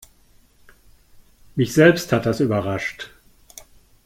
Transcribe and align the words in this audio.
Mich 1.55 1.75
selbst 1.75 2.11
hat 2.11 2.25
das 2.25 2.39
überrascht. 2.39 3.11